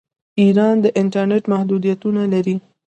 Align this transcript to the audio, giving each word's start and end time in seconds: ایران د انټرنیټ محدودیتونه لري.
ایران 0.41 0.75
د 0.83 0.85
انټرنیټ 1.01 1.43
محدودیتونه 1.53 2.21
لري. 2.33 2.55